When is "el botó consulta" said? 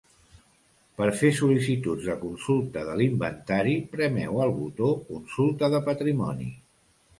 4.49-5.73